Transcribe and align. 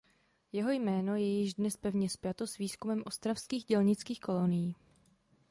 Jeho 0.51 0.69
jméno 0.71 1.15
je 1.15 1.25
již 1.39 1.53
dnes 1.53 1.77
pevně 1.77 2.09
spjato 2.09 2.47
s 2.47 2.57
výzkumem 2.57 3.03
ostravských 3.05 3.65
dělnických 3.65 4.19
kolonií. 4.19 4.75